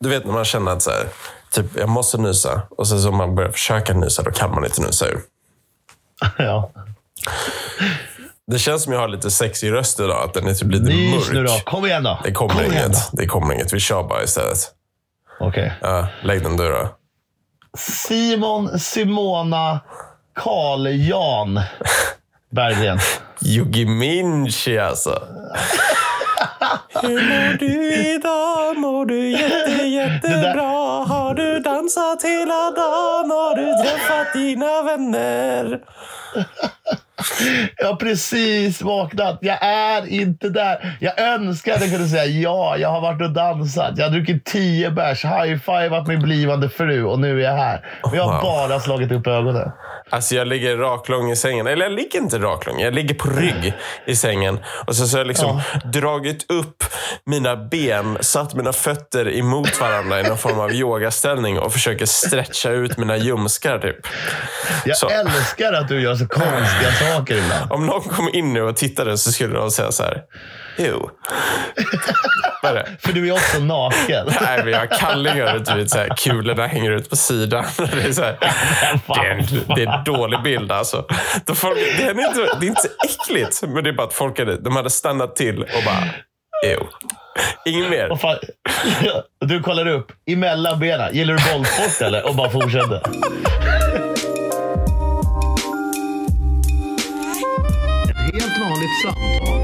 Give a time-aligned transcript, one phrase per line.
[0.00, 1.06] Du vet när man känner att så här,
[1.50, 4.64] typ, jag måste nysa och sen så om man börjar försöka nysa, då kan man
[4.64, 5.20] inte nysa ur.
[6.38, 6.70] Ja.
[8.46, 11.14] Det känns som jag har lite sexig röst idag, att den är typ lite Nys
[11.28, 11.32] mörk.
[11.34, 11.52] nu då.
[11.64, 12.18] Kom igen då.
[12.24, 13.08] Det kommer Kom inget.
[13.12, 13.72] Det kommer inget.
[13.72, 14.58] Vi kör bara istället.
[15.38, 15.46] då.
[15.46, 15.72] Okej.
[15.80, 16.88] Ja, lägg den du då.
[17.78, 19.80] Simon, Simona,
[20.34, 21.60] Karl Jan
[22.50, 22.98] Berggren.
[23.42, 25.22] Yugi Minchi alltså.
[27.02, 28.76] Hur mår du idag?
[28.76, 31.04] Mår du jätte, jättebra?
[31.04, 33.30] Har du dansat hela dagen?
[33.30, 35.80] Har du träffat dina vänner?
[37.76, 39.38] Jag har precis vaknat.
[39.40, 40.96] Jag är inte där.
[41.00, 43.92] Jag önskar att jag kunde säga ja, jag har varit och dansat.
[43.98, 47.80] Jag har druckit tio bärs, high-fivat min blivande fru och nu är jag här.
[48.04, 48.42] Men jag har Wow.
[48.42, 49.70] bara slagit upp ögonen.
[50.10, 51.66] Alltså jag ligger raklång i sängen.
[51.66, 52.80] Eller jag ligger inte raklång.
[52.80, 53.74] Jag ligger på rygg
[54.06, 54.58] i sängen.
[54.86, 56.84] Och så, så har jag liksom dragit upp
[57.26, 62.70] mina ben, satt mina fötter emot varandra i någon form av yogaställning och försöker stretcha
[62.70, 64.06] ut mina ljumskar typ.
[64.84, 65.08] Jag Så.
[65.08, 67.72] älskar att du gör så konstiga saker ibland.
[67.72, 70.22] Om någon kom in nu och tittade så skulle de säga så här.
[70.78, 71.10] Jo.
[73.00, 74.26] För du är också naken.
[74.40, 77.64] Nej, men jag har kallingar och vet, så här, kulorna hänger ut på sidan.
[77.78, 78.36] Det är, så här,
[79.06, 81.06] det är, en, det är en dålig bild alltså.
[81.44, 84.12] De folk, det, är inte, det är inte så äckligt, men det är bara att
[84.14, 86.02] folk hade, de hade stannat till och bara,
[86.64, 86.86] jo.
[87.66, 88.08] Inget mer.
[88.08, 88.36] Vad fan?
[89.40, 91.14] Du kollar upp emellan benen.
[91.14, 92.28] Gillar du bollsport eller?
[92.28, 93.00] Och bara fortsätter.
[98.10, 99.56] Ett helt vanligt samtal.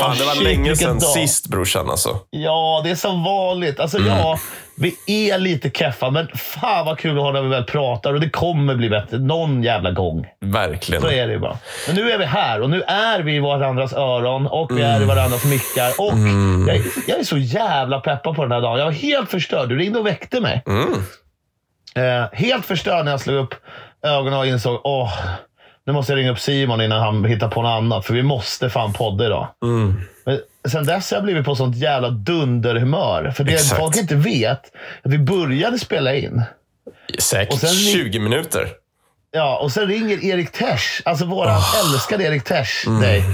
[0.00, 1.08] Fan, det var shit, länge sedan dag.
[1.10, 2.18] sist brorsan alltså.
[2.30, 3.80] Ja, det är som vanligt.
[3.80, 4.08] Alltså, Mm.
[4.08, 4.38] ja,
[4.78, 4.96] vi
[5.30, 8.14] är lite keffa, men fan vad kul att ha när vi väl pratar.
[8.14, 10.26] Och det kommer bli bättre någon jävla gång.
[10.40, 11.02] Verkligen.
[11.02, 11.58] Så är det ju bara.
[11.86, 14.92] Men nu är vi här och nu är vi i varandras öron och vi är
[14.92, 15.08] i Mm.
[15.08, 15.88] varandras mickar.
[15.98, 16.18] Och
[16.68, 18.78] jag, jag är så jävla peppad på den här dagen.
[18.78, 19.68] Jag var helt förstörd.
[19.68, 20.62] Du ringde och väckte mig.
[20.66, 20.92] Mm.
[21.94, 23.54] Eh, helt förstörd när jag slog upp
[24.02, 25.12] ögonen och insåg åh,
[25.86, 28.06] nu måste jag ringa upp Simon innan han hittar på något annat.
[28.06, 29.46] För vi måste fan podda idag.
[29.64, 30.00] Mm.
[30.24, 30.38] Men
[30.70, 33.30] sen dess har jag blivit på sånt jävla dunderhumör.
[33.30, 33.80] För det Exakt.
[33.80, 34.60] folk inte vet,
[35.02, 36.42] att vi började spela in.
[37.18, 38.68] Säkert Och sen- 20 minuter.
[39.30, 43.24] Ja, och sen ringer Erik Tesch, alltså våran älskade Erik Tesch, dig.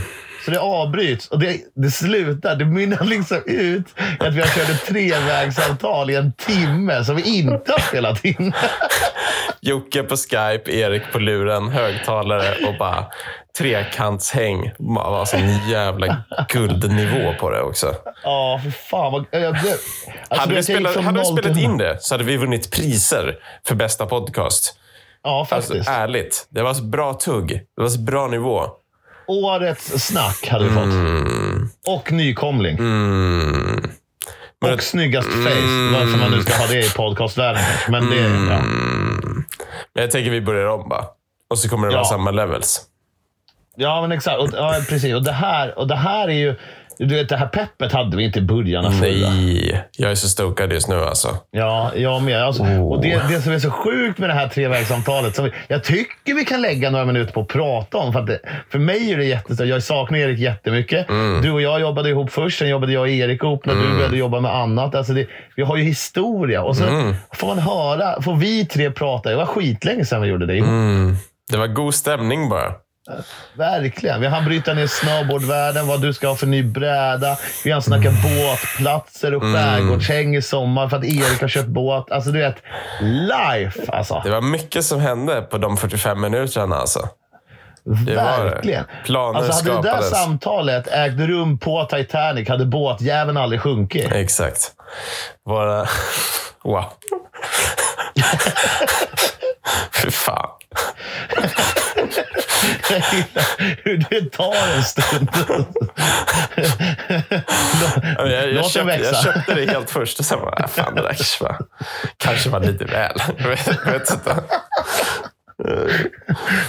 [0.44, 2.56] Så det avbryts och det, det slutar.
[2.56, 3.86] Det mynnar liksom ut
[4.18, 8.52] att vi har kört ett trevägssamtal i en timme som vi inte har spelat in.
[9.60, 13.06] Jocke på Skype, Erik på luren, högtalare och bara
[13.58, 14.62] trekantshäng.
[14.62, 17.94] Det var sån jävla guldnivå på det också.
[18.24, 19.24] Ja, för fan vad...
[19.30, 19.80] Jag, jag, alltså,
[20.30, 23.36] hade vi, spelat, hade vi spelat in det så hade vi vunnit priser
[23.66, 24.76] för bästa podcast.
[25.24, 25.90] Ja, Alltså, faktiskt.
[25.90, 26.46] ärligt.
[26.50, 27.48] Det var så bra tugg.
[27.76, 28.66] Det var så bra nivå.
[29.26, 30.94] Årets snack hade vi fått.
[31.98, 32.78] Och nykomling.
[32.78, 33.90] Mm.
[34.60, 35.90] Men Och snyggast face.
[35.92, 37.62] Varför man nu ska ha det i podcastvärlden.
[37.88, 38.16] Men det...
[38.16, 38.62] Ja.
[39.94, 41.04] Men jag tänker vi börjar om bara.
[41.50, 41.98] Och så kommer det Ja.
[41.98, 42.80] vara samma levels.
[43.76, 44.38] Ja, men exakt.
[44.38, 45.14] Och, ja, precis.
[45.14, 46.54] Och det, här, och det här är ju...
[46.98, 49.30] Du vet, det här peppet hade vi inte i början av förra.
[49.30, 51.28] Nej, jag är så stokad just nu alltså.
[51.50, 52.42] Ja, jag med.
[52.42, 55.84] Alltså, Och det, det som är så sjukt med det här trevägssamtalet, som vi, jag
[55.84, 58.12] tycker vi kan lägga några minuter på att prata om.
[58.12, 58.38] För, att det,
[58.70, 59.66] för mig är det jättestort.
[59.66, 61.08] Jag saknar Erik jättemycket.
[61.08, 61.42] Mm.
[61.42, 64.16] Du och jag jobbade ihop först, sen jobbade jag och Erik ihop när du började
[64.16, 64.94] jobba med annat.
[64.94, 66.62] Alltså det, vi har ju historia.
[66.62, 67.14] Och så Mm.
[67.34, 69.30] får man höra, får vi tre prata.
[69.30, 70.68] Det var skitlänge sedan vi gjorde det ihop.
[70.68, 71.16] Mm.
[71.50, 72.72] Det var god stämning bara.
[73.56, 74.20] Verkligen.
[74.20, 77.36] Vi hann bryta ner snowboardvärlden, vad du ska ha för ny bräda.
[77.64, 78.22] Vi hann snacka Mm.
[78.22, 82.12] båtplatser och skärgårdshäng i sommar för att Erik har köpt båt.
[82.12, 82.56] Alltså du vet,
[83.00, 84.20] life alltså.
[84.24, 87.08] Det var mycket som hände på de 45 minuterna alltså.
[88.06, 88.14] det.
[88.14, 88.84] Verkligen.
[89.04, 90.10] Planer alltså hade det där skapades.
[90.10, 94.12] samtalet ägt rum på Titanic hade båtjäveln aldrig sjunkit.
[94.12, 94.72] Exakt.
[95.46, 95.86] Våra...
[96.64, 96.84] Wow.
[100.02, 100.48] Fy fan.
[103.84, 105.28] Hur det tar en stund.
[108.18, 109.04] Jag, jag, Låt den köpte, växa.
[109.14, 111.56] jag köpte det helt först och sen bara, "Ah, fan det där kanske var,
[112.16, 113.22] kanske var lite väl.
[113.38, 114.30] Jag vet, jag vet inte.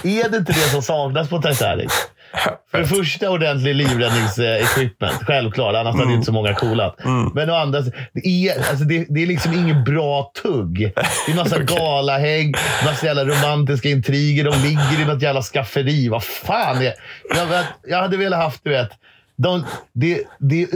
[0.04, 1.92] är det inte det som saknas på Titanic?
[2.72, 5.76] För det första ordentlig livräddningsequipment, självklart.
[5.76, 6.98] Annars hade inte så många coolat.
[7.34, 10.94] Men å andra sidan, det är, alltså det, det är liksom inget bra tugg.
[11.26, 14.44] Det är massa galahägg, massa jävla romantiska intriger.
[14.44, 16.10] De ligger i något jävla skafferi.
[16.10, 16.94] Vad fan är...
[17.36, 18.90] Jag, jag hade velat haft, du vet...
[19.36, 20.68] De, det, det,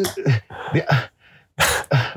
[0.74, 0.86] det,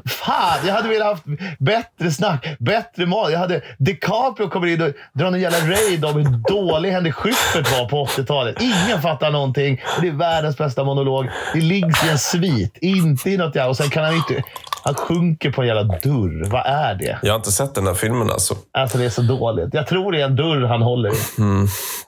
[0.09, 1.25] Fan, jag hade velat haft
[1.59, 3.33] bättre snack, bättre mat.
[3.33, 7.79] Jag hade DiCaprio kommer in och drar en jävla raid om hur dålig Henrik Schyffert
[7.79, 8.57] var på 80-talet.
[8.61, 9.81] Ingen fattar någonting.
[10.01, 11.27] Det är världens bästa monolog.
[11.55, 13.69] Det liggs i en svit, inte i något jävla...
[13.71, 14.43] Och sen kan han inte...
[14.83, 16.51] Han sjunker på en jävla dörr.
[16.51, 17.19] Vad är det?
[17.23, 18.55] Jag har inte sett den här filmen alltså.
[18.73, 19.69] Alltså det är så dåligt.
[19.75, 21.17] Jag tror det är en dörr han håller i.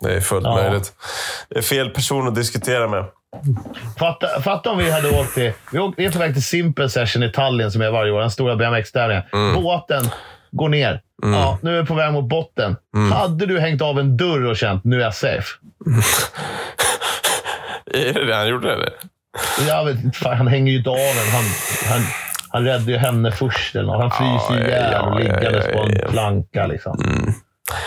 [0.01, 0.55] Det är fullt Ja.
[0.55, 0.93] möjligt.
[1.49, 3.05] Det är fel person att diskutera med.
[3.99, 5.53] Fatta, fatta om vi hade åkt till...
[5.73, 8.21] Vi, åk, vi är på väg till Simple Session i Tallinn som är varje år.
[8.21, 9.23] Den stora BMX-tävlingen.
[9.33, 9.63] Mm.
[9.63, 10.05] Båten
[10.51, 11.01] går ner.
[11.23, 12.77] Ja, nu är vi på väg mot botten.
[12.97, 13.13] Mm.
[13.13, 15.49] Hade du hängt av en dörr och känt nu är jag safe?
[17.95, 18.93] Är det det han gjorde eller?
[19.69, 21.33] Jag vet inte, han hänger ju inte av en.
[21.33, 21.45] Han,
[21.89, 22.01] han,
[22.51, 23.77] han räddade ju henne först.
[23.77, 23.93] Eller.
[23.93, 26.67] Han fryser Ja, ihjäl ja, ja, liggandes ja, på en planka.
[26.67, 26.99] Liksom.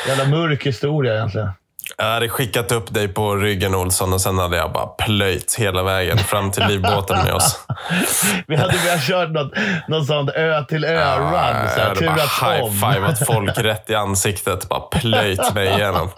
[0.07, 1.49] Jävla mörk historia egentligen.
[1.97, 5.83] Jag hade skickat upp dig på ryggen Olsson och sen hade jag bara plöjt hela
[5.83, 7.59] vägen fram till livbåten med oss.
[8.47, 9.51] Vi hade börjat kört något,
[9.87, 11.33] något sånt ö till ö-run.
[11.33, 14.69] Ja, jag hade bara high-fivat folk rätt i ansiktet.
[14.69, 16.09] Bara plöjt mig igenom.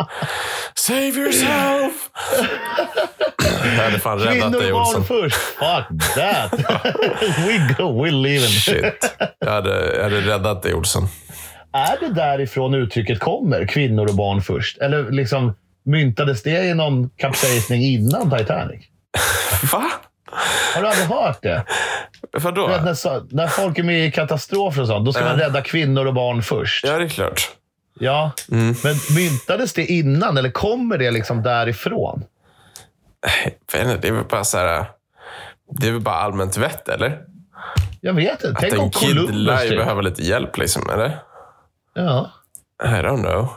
[0.75, 1.93] Save yourself!
[3.77, 5.05] Jag hade fan räddat dig Olsson.
[5.05, 5.35] först.
[5.35, 6.53] Fuck that.
[7.37, 8.47] we go, we're leaving.
[8.49, 9.15] Shit.
[9.39, 11.07] Jag hade, jag hade räddat dig Olsson.
[11.73, 13.67] Är det därifrån uttrycket kommer?
[13.67, 14.77] Kvinnor och barn först?
[14.77, 15.55] Eller liksom
[15.87, 18.85] myntades det i någon kapsejsning innan Titanic?
[19.73, 19.91] Va?
[20.75, 21.65] Har du aldrig hört det?
[22.33, 22.67] Vadå?
[22.67, 26.05] Vet, när, när folk är med i katastrofer och sånt, då ska man rädda kvinnor
[26.05, 26.85] och barn först.
[26.85, 27.49] Ja, det är klart.
[27.99, 28.31] Ja.
[28.51, 28.75] Mm.
[28.83, 32.23] Men myntades det innan eller kommer det liksom därifrån?
[33.71, 34.85] Det är väl bara så här...
[35.79, 37.21] Det är väl bara allmänt vett, eller?
[38.01, 38.49] Jag vet inte.
[38.49, 39.63] Att Tänk om en kid lär Columbus...
[39.63, 39.77] ju Typ.
[39.77, 41.19] behöva lite hjälp, liksom, eller?
[41.93, 42.31] Ja.
[42.83, 43.49] I don't know.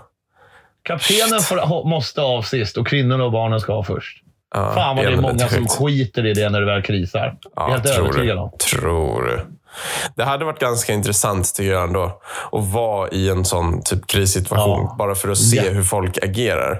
[0.98, 4.16] Kaptenen får, måste av sist och kvinnorna och barnen ska av först.
[4.54, 7.34] Ja, Fan vad det är många som skiter i det när det väl krisar.
[7.56, 8.50] Ja, helt tror övertygad om.
[8.70, 9.40] Tror du.
[10.16, 12.20] Det hade varit ganska intressant tycker jag ändå.
[12.52, 14.86] Att vara i en sån typ krissituation.
[14.88, 14.96] Ja.
[14.98, 15.62] Bara för att se Ja.
[15.72, 16.78] hur folk agerar.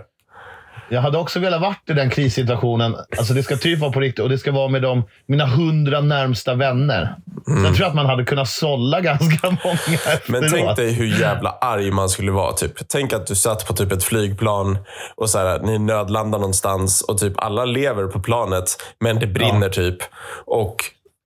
[0.90, 2.96] Jag hade också velat varit i den krissituationen.
[3.19, 6.00] Alltså det ska typ vara på riktigt och det ska vara med de, mina hundra
[6.00, 7.16] närmsta vänner.
[7.48, 7.64] Mm.
[7.64, 11.50] Sen tror jag att man hade kunnat sålla ganska många Men tänk dig hur jävla
[11.50, 12.52] arg man skulle vara.
[12.52, 12.72] Typ.
[12.88, 14.78] Tänk att du satt på typ ett flygplan
[15.16, 19.69] och så här, ni nödlandar någonstans och typ alla lever på planet, men det brinner
[19.69, 19.98] typ.
[20.46, 20.76] Och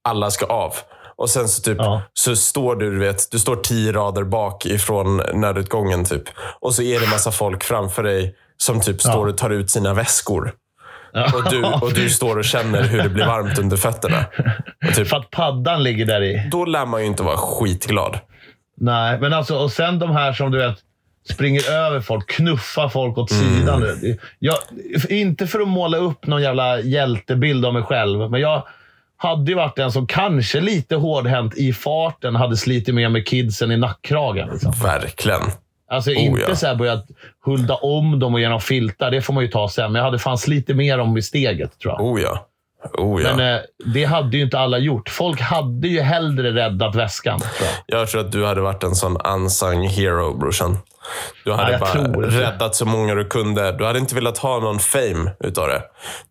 [0.09, 0.73] alla ska av.
[1.17, 2.03] Och sen så, typ, Ja.
[2.15, 6.05] så står du, du vet, du står tio rader bak ifrån nödutgången.
[6.05, 6.23] Typ.
[6.61, 9.95] Och så är det massa folk framför dig som typ står och tar ut sina
[9.95, 10.53] väskor.
[11.35, 14.25] Och du, och du står och känner hur det blir varmt under fötterna.
[14.89, 16.49] Och typ, För att paddan ligger där i.
[16.51, 18.19] då lär man ju inte vara skitglad.
[18.81, 20.79] Nej, men alltså, och sen de här som du vet
[21.33, 23.59] springer över folk, knuffar folk åt Mm.
[23.59, 23.97] sidan.
[24.39, 24.57] Jag,
[25.09, 28.63] inte för att måla upp någon jävla hjältebild av mig själv, men jag
[29.17, 33.73] hade ju varit den som kanske lite hårdhänt i farten hade slitit med med kidsen
[33.73, 34.49] i nackkragen.
[34.53, 34.73] Liksom.
[34.83, 35.41] Verkligen.
[35.91, 36.57] Alltså Oh, inte ja.
[36.57, 37.07] så här börjat
[37.45, 39.11] hulda om dem och genom filtar.
[39.11, 39.93] Det får man ju ta sen.
[39.93, 42.01] Men jag hade fan lite mer om i steget, tror jag.
[42.01, 42.47] Oh ja.
[42.99, 43.37] Oh ja.
[43.37, 43.61] Men eh,
[43.95, 45.09] det hade ju inte alla gjort.
[45.09, 48.01] Folk hade ju hellre räddat väskan, tror jag.
[48.01, 50.79] Jag tror att du hade varit en sån unsung hero, brorsan.
[51.45, 53.73] Du hade jag bara räddat så många du kunde.
[53.73, 55.83] Du hade inte velat ha någon fame utav det.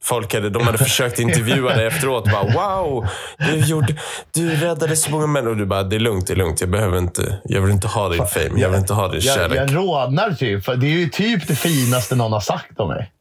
[0.04, 2.32] Folk hade, de hade försökt intervjua dig efteråt.
[2.32, 3.96] Bara, wow, du, gjorde,
[4.34, 5.52] du räddade så många människor.
[5.52, 6.62] Och du bara, det är lugnt, det är lugnt.
[6.62, 8.62] Jag behöver inte, jag vill inte ha din fame.
[8.62, 9.60] Jag vill inte ha din Jag, kärlek.
[9.60, 10.66] jag rodnar typ.
[10.66, 13.12] För det är ju typ det finaste någon har sagt om mig.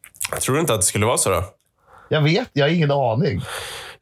[0.40, 1.44] Tror du inte att det skulle vara så då?
[2.08, 3.42] Jag vet, jag har ingen aning.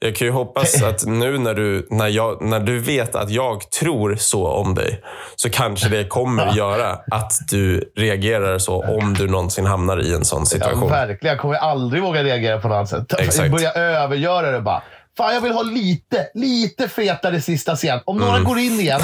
[0.03, 3.71] Jag kan ju hoppas att nu när du, när, jag, när du vet att jag
[3.71, 5.03] tror så om dig,
[5.37, 10.25] så kanske det kommer göra att du reagerar så om du någonsin hamnar i en
[10.25, 10.89] sån Ja, situation.
[10.91, 11.33] verkligen.
[11.35, 13.21] Jag kommer aldrig våga reagera på något annat sätt.
[13.21, 13.51] Exakt.
[13.51, 14.83] Börja övergöra det bara.
[15.17, 18.01] Fan, jag vill ha lite, lite fetare sista scen.
[18.05, 18.45] Om några Mm.
[18.45, 19.01] går in igen.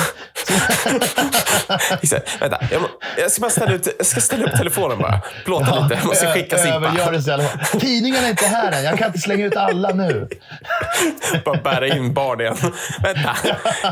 [2.40, 5.20] Vänta, jag, må- jag ska bara ställa, ut, jag ska ställa upp telefonen bara.
[5.44, 5.94] Plåta lite.
[5.94, 7.80] Jag måste skicka Simpa.
[7.80, 8.84] Tidningarna är inte här än.
[8.84, 10.28] Jag kan inte slänga ut alla nu.
[11.44, 12.56] Bara bära in barn igen.
[13.02, 13.36] Vänta.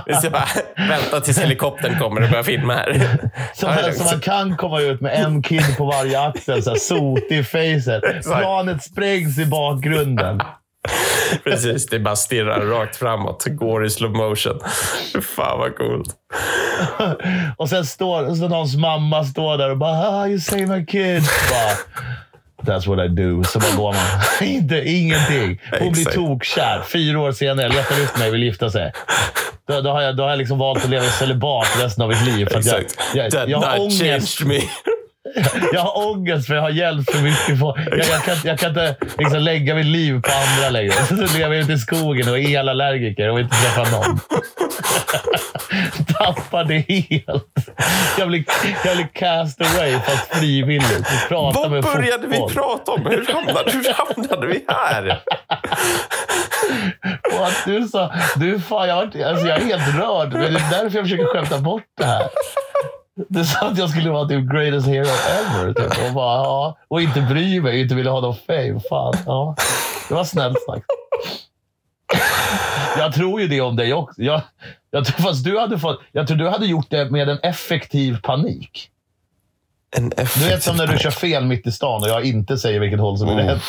[0.07, 0.49] Vi ska bara
[0.89, 3.19] vänta tills helikoptern kommer och börjar filma här.
[3.55, 6.63] Så, Ja, är man, kan komma ut med en kid på varje axel.
[6.63, 8.23] Så här, sotig i facet.
[8.25, 10.41] Planet sprängs i bakgrunden.
[11.45, 13.45] Precis, det bara stirrar rakt framåt.
[13.47, 14.61] Går i slow motion.
[15.37, 16.09] Fan vad coolt.
[17.57, 21.23] Och sen står så någons mamma står där och bara ah, “You save my kid”.
[21.51, 22.05] Bara,
[22.67, 23.45] That's what I do.
[23.45, 24.49] Så bara går man.
[24.49, 25.61] Inte, ingenting.
[25.81, 26.83] Hon blir tokkär.
[26.93, 28.93] Fyra år senare letar upp mig och vill gifta sig.
[29.69, 32.09] Då, då, har jag, då har jag liksom valt att leva i celibat resten av
[32.09, 32.47] mitt liv.
[32.47, 34.41] För att jag, jag, That jag har ångest.
[35.73, 37.61] Jag har ångest för jag har hjälpt för mycket.
[37.61, 37.79] Folk.
[37.91, 40.93] Jag, jag, kan, jag kan inte liksom lägga mitt liv på andra längre.
[40.93, 44.19] Så lever jag ute i skogen och är elallergiker och inte träffar någon.
[46.19, 47.55] Tappar det helt.
[48.19, 48.45] Jag blir,
[48.85, 51.29] jag blir cast away fast frivilligt.
[51.29, 52.49] Prata Vad med började fotboll.
[52.49, 53.07] vi prata om?
[53.07, 55.23] Hur hamnade, hur hamnade vi här?
[57.39, 60.33] Och att du sa, du fan, jag, alltså jag är helt rörd.
[60.33, 62.23] Men det är därför jag försöker skämta bort det här.
[63.17, 65.73] Du sa att jag skulle vara typ greatest hero ever.
[65.73, 66.07] Typ.
[66.09, 68.81] Och, bara, ja, och inte bry mig, inte ville ha någon fame.
[68.89, 69.57] Fan, ja.
[70.09, 70.87] Det var snällt sagt.
[72.99, 74.23] Jag tror ju det om dig också.
[74.23, 74.43] Jag,
[74.91, 78.21] jag tror, fast du hade fått, jag tror du hade gjort det med en effektiv
[78.23, 78.91] panik.
[79.97, 82.81] En Du vet som när du kör fel mitt i stan och jag inte säger
[82.81, 83.63] vilket håll som är rätt.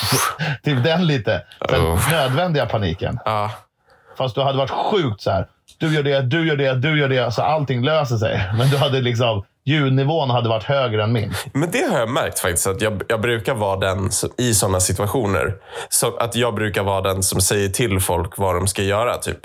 [0.63, 1.43] Typ den lite.
[1.69, 3.19] Den nödvändiga paniken.
[3.25, 3.51] Ja,
[4.17, 5.47] Fast du hade varit sjukt så här.
[5.77, 7.31] Du gör det, du gör det, du gör det.
[7.31, 8.49] Så allting löser sig.
[8.57, 11.33] Men du hade liksom, ljudnivån hade varit högre än min.
[11.53, 12.67] men det har jag märkt faktiskt.
[12.67, 15.53] Att jag, jag brukar vara den som, i sådana situationer.
[15.89, 19.17] Så att jag brukar vara den som säger till folk vad de ska göra.
[19.17, 19.39] typ.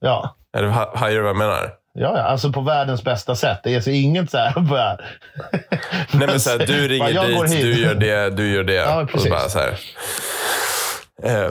[0.00, 0.36] Ja.
[0.56, 1.70] Eller ha- hajar du vad jag menar?
[1.98, 3.60] Ja, ja, alltså på världens bästa sätt.
[3.64, 4.96] Det är så inget så här bara...
[6.12, 8.74] Nej, men så här, du ringer Bara, dit, du gör det, du gör det.
[8.74, 9.30] Ja, och så precis.
[9.30, 9.78] bara så här.
[11.22, 11.50] Eh,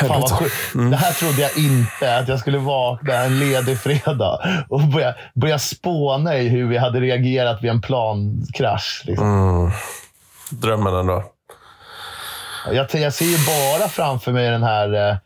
[0.00, 0.54] Fan vad sjukt.
[0.74, 5.58] Det här trodde jag inte, att jag skulle vakna en ledig fredag och börja, börja
[5.58, 9.02] spåna i hur vi hade reagerat vid en plankrasch.
[9.06, 9.26] Liksom.
[9.26, 9.70] Mm.
[10.50, 11.24] Drömmen ändå.
[12.72, 15.10] Jag, jag ser ju bara framför mig den här...
[15.10, 15.16] Eh,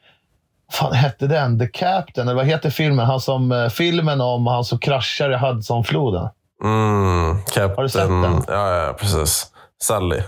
[0.73, 1.59] fan hette den?
[1.59, 2.29] The Captain?
[2.29, 3.07] Eller vad heter filmen?
[3.07, 6.29] Han som, eh, filmen om han som kraschar i Hudsonfloden.
[6.65, 7.77] Mm, Captain.
[7.77, 8.45] Har du sett den?
[8.49, 9.47] Ja, ja, precis.
[9.83, 10.23] Sally.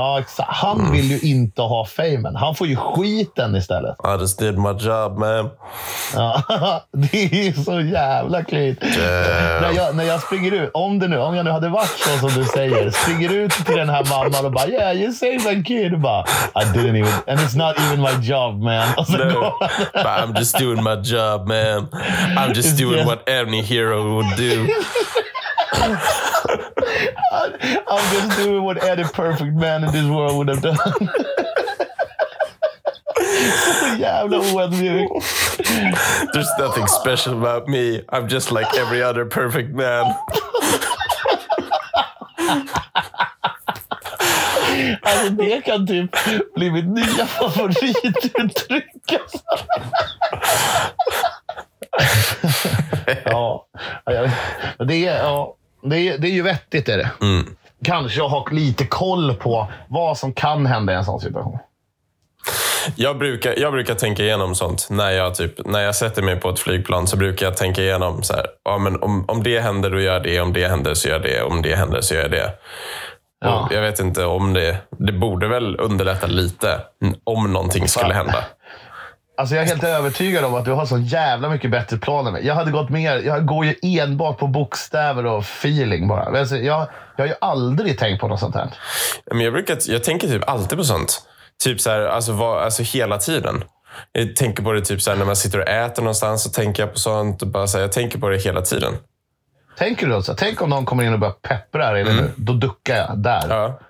[0.00, 0.48] Ja, exakt.
[0.52, 2.36] Han vill ju inte ha famen.
[2.36, 3.96] Han får ju skiten istället.
[4.04, 5.50] I just did my job man.
[6.14, 6.42] Ja,
[6.92, 8.78] det är så jävla klint.
[9.60, 12.28] När jag, när jag springer ut, om, det nu, om jag nu hade varit så
[12.28, 15.62] som du säger, springer ut till den här mamman och bara “Yeah, you saved a
[15.66, 15.92] kid”.
[15.94, 17.12] Och bara “I didn't even...
[17.26, 18.88] And it's not even my job man”.
[18.96, 19.52] No,
[19.92, 21.88] but I'm just doing my job man.
[22.36, 24.66] I'm just doing what any hero would do.
[27.30, 30.76] I'm just doing what any perfect man in this world would have done.
[33.98, 35.22] Yeah, I know Så jävla oödmjuk.
[36.32, 38.02] There's nothing special about me.
[38.08, 40.06] I'm just like every other perfect man.
[45.02, 46.16] Alltså det kan typ
[46.54, 48.86] bli mitt nya favorituttryck.
[53.24, 53.66] Ja,
[54.04, 54.30] jag
[54.88, 56.88] det är, ja, det är, det är ju vettigt.
[56.88, 57.10] Är det.
[57.20, 57.56] Mm.
[57.84, 61.58] Kanske ha lite koll på vad som kan hända i en sån situation.
[62.96, 64.86] Jag brukar, jag brukar tänka igenom sånt.
[64.90, 68.22] När jag, typ, när jag sätter mig på ett flygplan så brukar jag tänka igenom
[68.22, 70.40] så här, ja, men om, om det händer, då gör jag det.
[70.40, 71.42] Om det händer, så gör jag det.
[71.42, 72.52] Om det händer, så gör jag det.
[73.40, 73.68] Ja.
[73.70, 74.76] Jag vet inte om det...
[74.98, 76.80] Det borde väl underlätta lite
[77.24, 78.44] om någonting skulle hända.
[79.40, 82.32] Alltså jag är helt övertygad om att du har så jävla mycket bättre plan än
[82.32, 82.46] mig.
[82.46, 86.38] Jag hade gått mer, jag går ju enbart på bokstäver och feeling bara.
[86.38, 88.70] Alltså jag, jag har ju aldrig tänkt på något sånt här.
[89.26, 91.22] Men jag, brukar, jag tänker typ alltid på sånt.
[91.64, 93.64] Typ så här, alltså, vad, alltså hela tiden.
[94.12, 96.42] Jag tänker på det typ så här, när man sitter och äter någonstans.
[96.42, 97.42] Så tänker jag på sånt.
[97.42, 98.92] Och bara så här, jag tänker på det hela tiden.
[99.78, 100.34] Tänker du så?
[100.34, 102.30] Tänk om någon kommer in och börjar peppra inne nu.
[102.36, 103.44] Då duckar jag där.
[103.48, 103.80] Ja.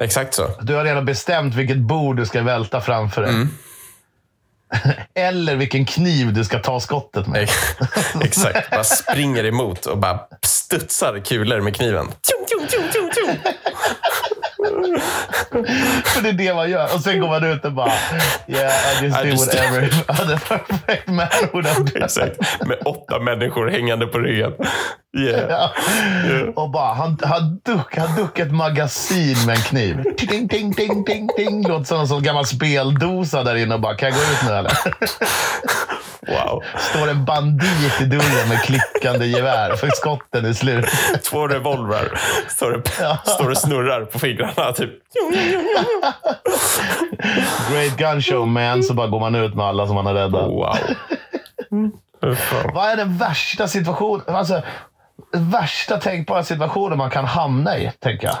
[0.00, 0.50] Exakt så.
[0.60, 3.46] Du har redan bestämt vilket bord du ska välta framför dig.
[5.14, 7.48] Eller vilken kniv du ska ta skottet med.
[8.22, 8.70] Exakt.
[8.70, 12.06] Bara springer emot och bara studsar kulor med kniven.
[12.06, 13.52] Tjum, tjum, tjum, tjum, tjum.
[16.04, 16.84] För det är det man gör.
[16.94, 17.92] Och sen går man ut och bara
[18.48, 22.04] Yeah, I just I did just- whatever other perfect man would have done.
[22.04, 22.36] Exakt.
[22.66, 24.52] Med åtta människor hängande på ryggen.
[25.18, 25.50] Yeah.
[25.50, 25.70] Ja.
[26.56, 30.02] Och bara, han, han, duck, han duckade ett magasin med en kniv.
[30.16, 31.68] Ting, ting, ting, ting, ting.
[31.68, 34.52] Låter som en sån gammal speldosa där inne och bara, kan jag gå ut nu
[34.54, 34.72] eller?
[36.28, 36.62] Wow.
[36.78, 40.86] Står en bandit i dörren med klickande gevär för skotten är slut.
[41.30, 42.20] Två revolvrar.
[42.48, 43.16] Står det, Ja.
[43.24, 44.72] står det snurrar på fingrarna.
[44.72, 44.90] Typ.
[47.72, 50.48] Great gun show man, så bara går man ut med alla som man har räddat.
[50.50, 50.76] Wow.
[52.74, 54.22] Vad är den värsta situationen?
[54.36, 54.62] Alltså,
[55.32, 58.36] värsta tänkbara situationen man kan hamna i, tänker jag.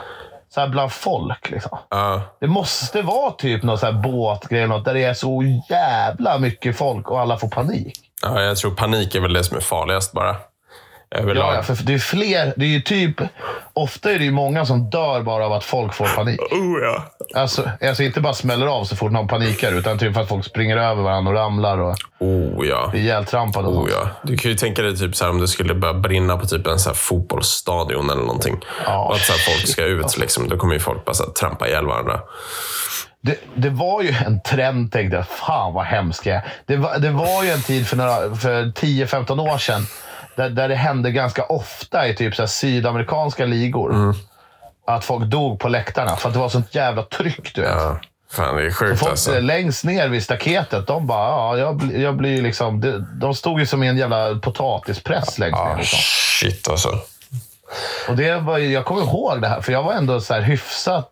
[0.54, 1.50] Så här bland folk.
[1.50, 1.78] Liksom.
[1.90, 2.22] Ja.
[2.40, 6.76] Det måste vara typ någon så här båtgrej, något där det är så jävla mycket
[6.78, 7.98] folk och alla får panik.
[8.22, 10.36] Ja, jag tror panik är väl det som är farligast bara.
[11.10, 11.52] Överlag.
[11.52, 12.52] Ja, ja, för det är fler.
[12.56, 13.16] Det är ju typ...
[13.72, 16.40] Ofta är det ju många som dör bara av att folk får panik.
[16.40, 17.04] Oh, ja.
[17.40, 20.44] Alltså, alltså inte bara smäller av så fort någon panikar, utan typ för att folk
[20.44, 22.88] springer över varandra och ramlar och Oh, ja.
[22.90, 23.68] blir ihjältrampade.
[23.68, 24.08] Oh, ja.
[24.22, 26.66] Du kan ju tänka dig typ så här, om det skulle börja brinna på typ
[26.66, 28.60] en så fotbollsstadion eller någonting.
[28.86, 30.02] Ja, och att så här, folk ska ut.
[30.02, 30.20] alltså.
[30.20, 32.20] Liksom, då kommer ju folk bara så här, trampa ihjäl varandra.
[33.22, 35.28] Det, det var ju en trend, tänkte jag.
[35.28, 39.52] Fan vad hemskt jag det var, det var ju en tid för, några- för 10-15
[39.54, 39.86] år sedan
[40.36, 44.14] där, där det hände ganska ofta i typ så sydamerikanska ligor.
[44.86, 47.54] Att folk dog på läktarna för att det var sånt jävla tryck.
[47.54, 47.70] Du vet.
[47.70, 48.00] Ja.
[48.32, 49.40] Fan, det är sjukt Folk alltså.
[49.40, 52.80] längst ner vid staketet, de bara, ja, jag, jag blir liksom...
[52.80, 55.70] De, de stod ju som i en jävla potatispress längst ner.
[55.72, 55.98] Ah, Liksom.
[56.40, 56.88] shit alltså.
[58.08, 61.08] Och det var, jag kommer ihåg det här, för jag var ändå så här hyfsat...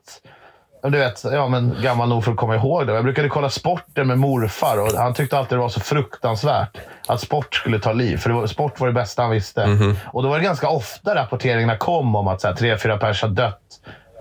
[0.83, 2.93] Du vet, ja, men gammal nog för att komma ihåg det.
[2.93, 7.21] Jag brukade kolla sporten med morfar och han tyckte alltid det var så fruktansvärt att
[7.21, 8.17] sport skulle ta liv.
[8.17, 9.67] För var, sport var det bästa han visste.
[9.67, 9.97] Mhm.
[10.07, 13.29] Och då var det ganska ofta rapporteringarna kom om att så här, tre, fyra personer
[13.29, 13.61] har dött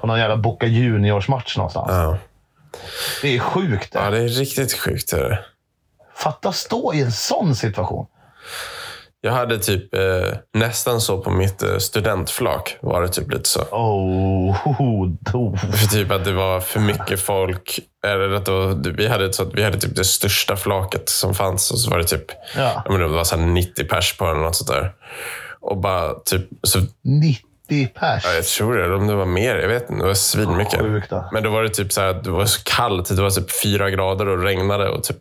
[0.01, 1.89] på någon jävla Boca Juniors-match någonstans.
[1.91, 2.18] Ja.
[3.22, 3.94] Det är sjukt.
[3.94, 4.00] Det.
[4.00, 5.12] ja, det är riktigt sjukt.
[5.12, 5.39] Det.
[6.15, 8.08] Fatta stå i en sån situation.
[9.24, 12.78] Jag hade typ eh, nästan så på mitt eh, studentflak.
[12.82, 13.62] Var det typ lite så.
[13.62, 14.68] Oh,
[15.34, 15.58] oh.
[15.58, 17.80] För typ att det var för mycket folk.
[18.08, 21.72] Eller att då, vi, hade sånt, vi hade typ det största flaket som fanns.
[21.72, 22.25] Och så var det typ
[22.56, 22.82] Ja.
[22.86, 24.94] jag menar, det var så här 90 pers på eller något sånt där.
[25.62, 26.48] Och bara typ...
[26.63, 28.24] Så, 90 pers.
[28.25, 28.96] ja, jag tror det.
[28.96, 29.56] Om det var mer.
[29.56, 30.04] Jag vet inte.
[30.04, 30.80] Det var svinmycket.
[30.80, 31.12] Sjukt.
[31.32, 33.16] Men då var det typ så här, det var så kallt.
[33.16, 34.90] Det var typ fyra grader och regnade.
[34.90, 35.18] Och typ,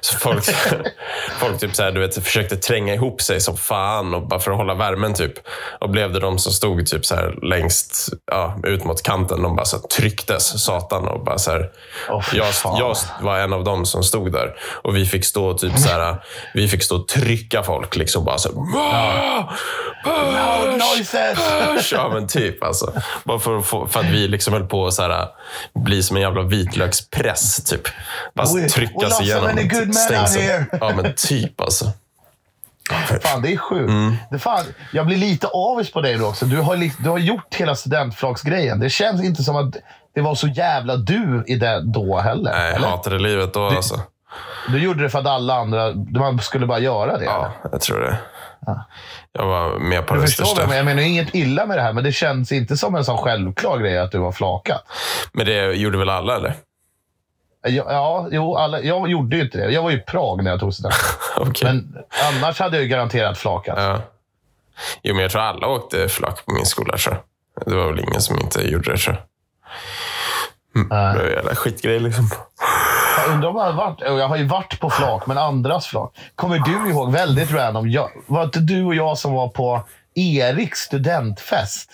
[0.00, 0.44] så folk,
[1.38, 4.50] folk typ så här, du vet, försökte tränga ihop sig som fan och bara för
[4.50, 5.14] att hålla värmen.
[5.14, 5.32] typ.
[5.80, 9.42] Och blev det de som stod typ så här längst ja, ut mot kanten.
[9.42, 11.08] De bara så här, trycktes, satan.
[11.08, 11.70] Och bara så här,
[12.30, 12.46] fy jag,
[12.78, 14.54] jag var en av dem som stod där.
[14.82, 17.96] Och vi fick stå typ så här, vi fick stå och trycka folk.
[17.96, 18.56] Liksom bara så här,
[20.04, 21.38] Loud noises!
[21.96, 22.92] Ja, men typ alltså.
[23.24, 25.28] Bara för, att få- för att vi liksom höll på att så här,
[25.74, 27.64] bli som en jävla vitlökspress.
[27.64, 27.82] Typ.
[28.34, 29.44] Bara We- tryckas so igenom.
[29.44, 30.66] many good men out here.
[30.80, 31.84] Ja, men typ alltså.
[33.22, 33.88] Fan, det är sjukt.
[33.90, 34.16] Mm.
[34.30, 36.44] Det fan, jag blir lite avis på dig nu också.
[36.46, 38.80] Du har, du har gjort hela studentflaksgrejen.
[38.80, 39.74] Det känns inte som att
[40.14, 42.52] det var så jävla du i det då heller.
[42.52, 42.88] Nej, jag eller?
[42.88, 44.00] hatade livet då alltså.
[44.68, 45.92] Du gjorde det för att alla andra...
[45.94, 47.24] Man skulle bara göra det.
[47.24, 48.18] Ja, jag tror det.
[49.32, 50.60] Jag var med på Du det största.
[50.60, 50.76] jag menar.
[50.76, 53.78] Jag menar inget illa med det här, men det känns inte som en sån självklar
[53.78, 54.82] grej att du var flakat.
[55.32, 56.54] Men det gjorde väl alla eller?
[57.62, 59.70] Ja, ja jo, alla, jag gjorde ju inte det.
[59.72, 61.00] Jag var ju i Prag när jag tog studenten.
[61.36, 61.64] Okej.
[61.72, 61.96] Men
[62.34, 63.78] annars hade jag ju garanterat flakat.
[63.78, 64.00] Ja.
[65.02, 66.94] Jo, men jag tror alla åkte flak på min skola.
[67.06, 67.16] Jag.
[67.66, 68.98] Det var väl ingen som inte gjorde det.
[69.06, 69.16] Jag.
[70.76, 72.30] Mm, det var en jävla skitgrej liksom.
[73.16, 74.00] Jag undrar om jag har varit...
[74.00, 76.16] Jag har ju varit på flak, men andras flak.
[76.34, 79.82] Kommer du ihåg, väldigt random, jag, var inte du och jag som var på
[80.14, 81.90] Eriks studentfest?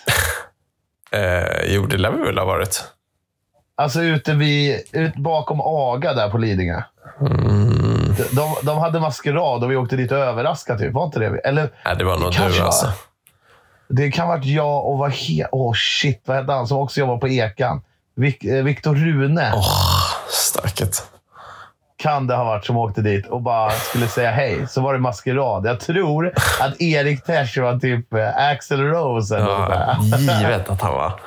[1.11, 2.83] Eh, jo, det lär vi väl ha varit.
[3.77, 6.81] Alltså ute, vid, ut bakom Aga där på Lidingö.
[7.21, 8.15] Mm.
[8.17, 10.79] De, de, de hade maskerad och vi åkte dit överraskade.
[10.79, 10.93] Typ.
[10.93, 11.25] Var inte det?
[11.39, 12.87] Eller Nej, det var nog du var- alltså.
[13.89, 16.99] det kan ha varit jag och vad he, oh shit, vad hette han som också
[16.99, 17.81] jobbar på Ekan?
[18.15, 19.53] Vik, eh, Viktor Rune
[20.59, 21.03] Starket.
[21.97, 24.67] kan det ha varit som åkte dit och bara skulle säga hej.
[24.69, 25.65] Så var det maskerad.
[25.65, 29.35] Jag tror att Erik Tesch var typ eh, Axl Rose.
[29.37, 29.95] Eller Ja,
[30.41, 31.19] givet att han var.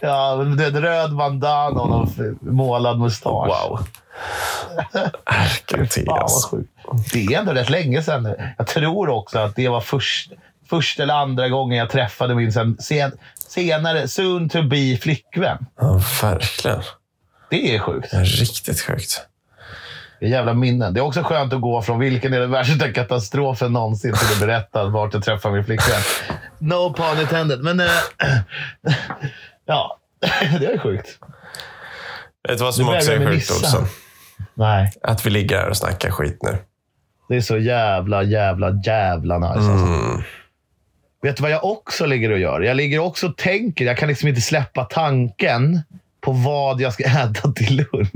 [0.00, 3.46] Ja, det- röd bandana och någon målad mustasch.
[3.48, 3.80] Wow.
[7.12, 8.52] Det är ändå rätt länge sedan nu.
[8.58, 10.32] Jag tror också att det var först,
[10.70, 13.12] första eller andra gången jag träffade min sen, sen,
[13.48, 15.66] senare soon to be flickvän.
[15.80, 16.82] Ja, verkligen.
[17.50, 18.10] Det är sjukt.
[18.10, 19.26] Det är riktigt sjukt.
[20.20, 20.94] Det är jävla minnen.
[20.94, 24.40] Det är också skönt att gå från vilken är den värsta katastrofen någonsin till att
[24.40, 26.00] berätta vart jag träffade min flickvän.
[26.58, 27.60] No pun intended.
[27.60, 27.86] Men äh,
[29.66, 29.98] ja,
[30.60, 31.18] det är sjukt.
[32.48, 33.50] Vet du vad som också är sjukt.
[33.50, 33.86] Olsson?
[34.54, 36.58] Nej, Att vi ligger här och snackar skit nu.
[37.28, 39.70] det är så jävla, jävla, jävla nice.
[39.70, 39.86] Alltså.
[39.86, 40.22] Mm.
[41.22, 42.60] Vet du vad jag också ligger och gör?
[42.60, 43.84] Jag ligger också och tänker.
[43.84, 45.82] Jag kan liksom inte släppa tanken
[46.26, 48.10] på vad jag ska äta till lunch.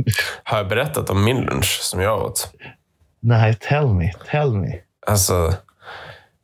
[0.45, 2.53] Har jag berättat om min lunch som jag åt?
[3.21, 4.13] Nej, tell me.
[4.31, 4.75] Tell me.
[5.07, 5.55] Alltså,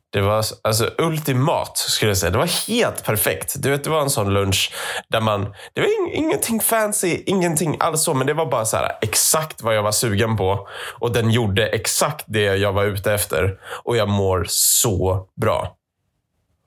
[0.09, 2.31] det var alltså, ultimat, skulle jag säga.
[2.31, 3.55] Det var helt perfekt.
[3.57, 4.73] Du vet, det var en sån lunch
[5.07, 5.53] där man...
[5.73, 9.61] Det var ing, ingenting fancy, ingenting alls så, men det var bara så här, exakt
[9.61, 10.67] vad jag var sugen på.
[10.99, 13.59] Och den gjorde exakt det jag var ute efter.
[13.83, 15.75] Och jag mår så bra.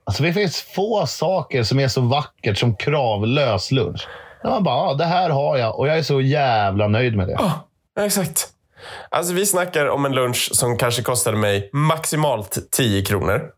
[0.04, 4.08] Alltså, det finns få saker som är så vackert som kravlös lunch.
[4.44, 7.29] När man bara, ah, det här har jag och jag är så jävla nöjd med
[7.29, 7.37] det.
[7.38, 7.68] Ja,
[8.00, 8.48] exakt.
[9.11, 13.50] Alltså vi snackar om en lunch som kanske kostade mig maximalt 10 kronor.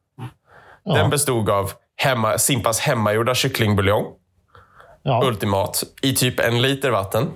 [0.84, 4.04] Den bestod av hemma, Simpas hemmagjorda kycklingbuljong.
[5.02, 5.22] Ja.
[5.24, 5.82] Ultimat.
[6.02, 7.30] I typ en liter vatten.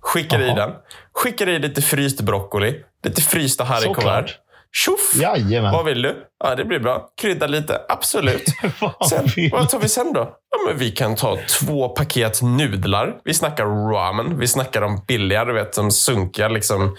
[0.00, 0.56] Skickar i Jaha.
[0.56, 0.74] den.
[1.12, 2.84] Skickar i lite fryst broccoli.
[3.04, 4.34] Lite frysta haricots.
[4.76, 5.14] Tjoff!
[5.14, 5.72] Jajamän.
[5.72, 6.16] Vad vill du?
[6.44, 7.08] Ja, det blir bra.
[7.20, 7.80] Krydda lite.
[7.88, 8.44] Absolut.
[8.80, 10.20] Vad Sen, vad tar vi sen då?
[10.20, 13.16] Ja, men vi kan ta två paket nudlar.
[13.24, 14.38] Vi snackar ramen.
[14.38, 16.48] Vi snackar de billiga, du vet, som sunkiga.
[16.48, 16.96] Liksom,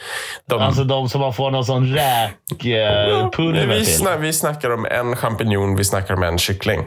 [0.50, 4.08] de, Alltså de som man får någon sån räkpulver vi, till.
[4.20, 6.86] vi snackar om en champinjon, vi snackar om en kyckling.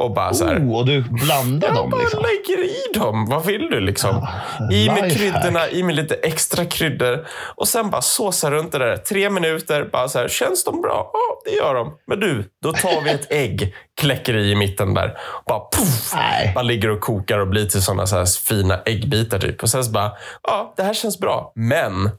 [0.00, 0.56] Och bara så här.
[0.58, 2.22] Oh, och du blandar Jag dem bara liksom.
[2.22, 3.26] lägger i dem.
[3.26, 4.26] Vad vill du liksom?
[4.72, 7.26] I med kryddorna, i med lite extra kryddor.
[7.54, 8.96] Och sen bara såsa runt det där.
[8.96, 9.88] Tre minuter.
[9.92, 11.10] Bara så här, känns de bra?
[11.12, 11.92] Ja, det gör de.
[12.06, 15.18] Men du, då tar vi ett ägg, kläcker i i mitten där.
[15.46, 16.14] Bara poff!
[16.54, 19.62] Man ligger och kokar och blir till sådana så här fina äggbitar typ.
[19.62, 21.52] Och sen så bara, ja, det här känns bra.
[21.54, 22.10] Men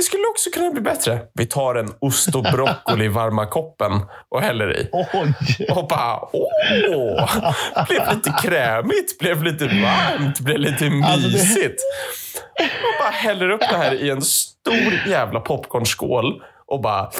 [0.00, 1.20] det skulle också kunna bli bättre.
[1.34, 3.92] Vi tar en ost och broccoli varma koppen
[4.28, 4.88] och häller i.
[4.92, 5.34] Oj!
[5.70, 7.30] Och bara, åh!
[7.88, 11.82] Blev lite krämigt, blev lite varmt, blev lite Alltså, mysigt.
[12.58, 17.10] Och bara häller upp det här i en stor jävla popcornskål och bara...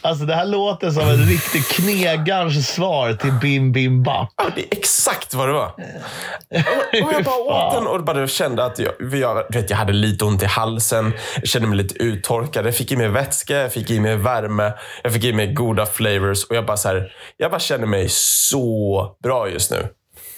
[0.00, 4.28] Alltså det här låter som en riktig knegarns svar till Bim Bim Bap.
[4.36, 5.66] Ja, det är exakt vad det var.
[5.68, 7.36] Och, och jag bara
[7.68, 10.46] åt den och bara kände att jag, jag, du vet, jag hade lite ont i
[10.46, 11.12] halsen.
[11.36, 12.66] Jag kände mig lite uttorkad.
[12.66, 15.86] Jag fick i mig vätska, jag fick i mig värme, jag fick i mig goda
[15.86, 16.44] flavors.
[16.44, 19.88] Och jag bara, så här, jag bara känner mig så bra just nu.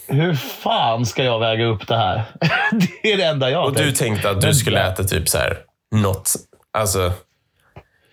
[0.09, 2.23] Hur fan ska jag väga upp det här?
[3.03, 3.99] Det är det enda jag Och du tänkt.
[3.99, 5.59] tänkte att du skulle äta typ så här,
[5.95, 6.33] något.
[6.79, 7.13] Alltså,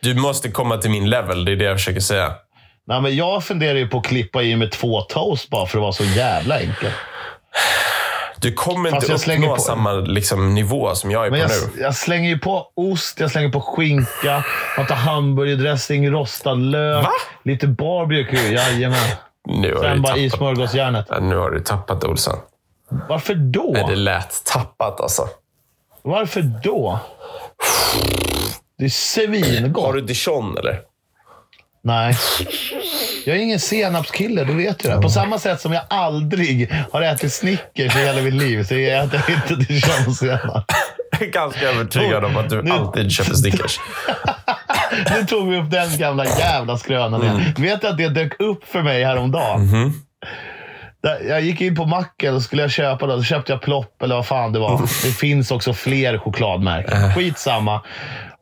[0.03, 1.45] du måste komma till min level.
[1.45, 2.33] Det är det jag försöker säga.
[2.87, 5.81] Nej, men jag funderar ju på att klippa i med två toast bara för att
[5.81, 6.91] vara så jävla enkel.
[8.37, 11.75] Du kommer Fast inte uppnå på- samma liksom, nivå som jag är Men på jag,
[11.75, 11.81] nu.
[11.81, 14.45] jag slänger ju på ost, jag slänger på skinka,
[14.77, 17.09] man tar hamburgerdressing, rostad lök, Va?
[17.43, 18.51] lite barbecue.
[18.53, 18.99] Jajamän.
[19.47, 21.05] Nu har, Sen bara i tappat, smörgåsjärnet.
[21.09, 22.37] Ja, nu har du tappat Olsson.
[23.09, 23.71] Varför då?
[23.73, 25.27] Nej, det lät tappat alltså.
[26.01, 26.99] Varför då?
[28.77, 29.93] Det är Har svingott.
[29.93, 30.79] du dijon eller?
[31.83, 32.15] Nej.
[33.25, 35.01] Jag är ingen senapskille, du vet ju det.
[35.01, 39.03] På samma sätt som jag aldrig har ätit Snickers i hela mitt liv så jag
[39.05, 40.65] äter inte dijonsenap.
[41.11, 43.79] Jag är ganska övertygad om att du Nu- alltid köper Snickers.
[45.19, 47.35] Nu tog vi upp den gamla jävla skrönan igen.
[47.35, 47.53] Mm.
[47.57, 49.93] Vet du att det dök upp för mig häromdagen?
[51.03, 53.17] Där- Jag gick in på macken och skulle jag köpa det.
[53.17, 54.81] Så köpte jag plopp eller vad fan det var.
[54.81, 57.03] Det finns också fler chokladmärken.
[57.03, 57.15] Äh.
[57.15, 57.81] Skitsamma.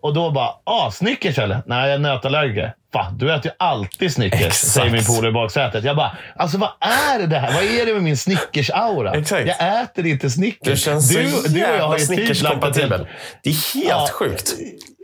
[0.02, 1.62] Och då bara, ah, Snickers eller?
[1.66, 2.74] Nej, jag är nötallergiker.
[2.94, 4.74] Fan, du äter ju alltid Snickers, Exakt.
[4.74, 5.84] säger min polare i baksätet.
[5.84, 7.54] Jag bara, alltså vad är det här?
[7.54, 9.14] Vad är det med min Snickers-aura?
[9.20, 9.48] Exakt.
[9.48, 10.68] Jag äter inte Snickers.
[10.68, 13.08] Du känns du, så du och jag har Snickers-kompatibel.
[13.44, 14.08] Det är helt Ja.
[14.12, 14.54] sjukt.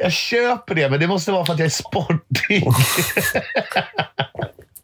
[0.04, 2.64] jag köper det, men det måste vara för att jag är sportig.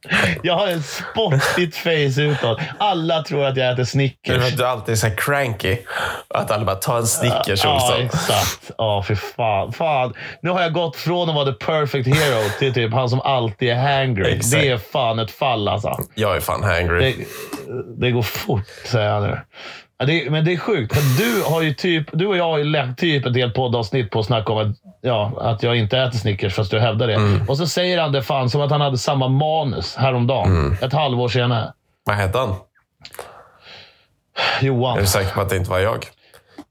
[0.43, 2.59] jag har ett sportigt face utåt.
[2.77, 4.53] Alla tror att jag äter Snickers.
[4.55, 5.77] du alltid är så här cranky.
[6.27, 8.01] Att alla bara tar en Snickers Ja, Olsson.
[8.01, 8.71] exakt.
[8.77, 9.71] Ja, för fan.
[9.73, 10.13] fan.
[10.41, 13.69] Nu har jag gått från att vara the perfect hero till typ han som alltid
[13.69, 14.31] är hangry.
[14.31, 14.51] Exakt.
[14.63, 15.97] Det är fan ett fall alltså.
[16.15, 16.99] Jag är fan hangry.
[17.13, 17.25] Det,
[18.05, 19.39] det går fort, säger jag nu.
[19.97, 22.57] Ja, det, men det är sjukt, för du, har ju typ, du och jag har
[22.57, 25.97] ju lagt typ ett helt poddavsnitt på att snacka om att, ja, att jag inte
[25.97, 27.13] äter Snickers, fast du hävdar det.
[27.13, 27.49] Mm.
[27.49, 30.51] Och så säger han det fan som att han hade samma manus häromdagen.
[30.51, 30.77] Mm.
[30.81, 31.73] Ett halvår senare.
[32.05, 32.55] Vad hette han?
[34.61, 34.97] Johan.
[34.97, 36.05] Är du säker på att det inte var jag?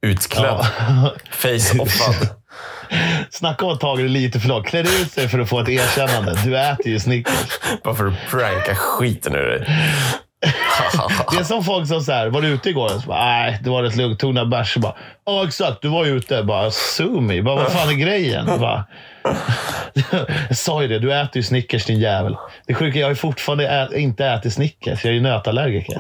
[0.03, 0.66] Utklädd.
[1.31, 2.29] Face-offad.
[3.31, 4.66] Snacka om att ta det lite för långt.
[4.66, 6.38] Klär ut sig för att få ett erkännande.
[6.45, 7.59] Du äter ju Snickers.
[7.85, 9.66] Bara för att pranka skiten ur dig.
[11.33, 12.89] Det är som folk som så här, var du ute igår?
[12.89, 14.21] Så bara, Nej, det var rätt lugnt.
[14.21, 14.75] Tog några bärs.
[14.75, 14.95] Så bara,
[15.27, 15.83] Ja, exakt.
[15.83, 16.43] Du var ju ute.
[16.43, 17.43] Bara, sue me.
[17.43, 18.47] Bara, vad fan är grejen?
[18.61, 18.85] Bara,
[20.49, 20.99] jag sa ju det.
[20.99, 22.37] Du äter ju Snickers, din jävel.
[22.67, 25.05] Det sjuka jag har ju fortfarande ä- inte ätit Snickers.
[25.05, 25.99] Jag är ju nötallergiker.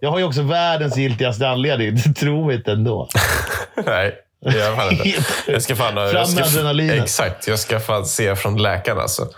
[0.00, 1.94] Jag har ju också världens giltigaste anledning.
[2.06, 3.08] Det tror inte ändå.
[3.86, 5.22] Nej, gör fan inte.
[5.46, 5.94] Jag ska fan...
[5.94, 7.02] Fram jag ska, adrenalinet.
[7.02, 7.48] Exakt.
[7.48, 9.28] Jag ska fan se från läkaren alltså.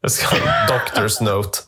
[0.00, 1.58] Jag ska ha en doctor's note.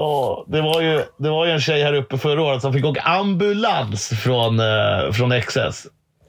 [0.00, 2.84] Åh, det, var ju, det var ju en tjej här uppe förra året som fick
[2.84, 5.86] åka ambulans från, eh, från XS.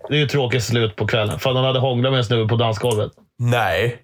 [0.09, 1.39] Det är ju tråkigt slut på kvällen.
[1.39, 3.11] För hon hade hånglat med en snubbe på dansgolvet.
[3.39, 3.95] Nej.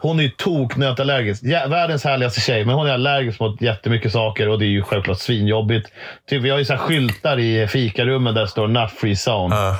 [0.00, 1.42] Hon är ju toknötallergisk.
[1.44, 4.82] Ja, världens härligaste tjej, men hon är allergisk mot jättemycket saker och det är ju
[4.82, 5.90] självklart svinjobbigt.
[6.30, 9.54] Typ, vi har ju så skyltar i fikarummen där det står “Nut Free Zone”.
[9.54, 9.74] Uh,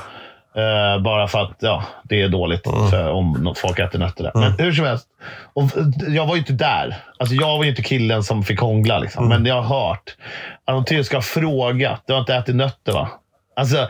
[0.59, 4.33] Eh, bara för att ja, det är dåligt för, om folk äter nötter där.
[4.35, 5.07] Men hur som helst.
[5.55, 5.65] Och,
[6.09, 6.97] jag var ju inte där.
[7.19, 8.99] Alltså, jag var ju inte killen som fick hångla.
[8.99, 9.29] Liksom.
[9.29, 10.17] Men jag har hört
[10.65, 12.03] att de tydligen ska ha frågat.
[12.07, 13.09] Du har inte ätit nötter va?
[13.57, 13.89] Alltså,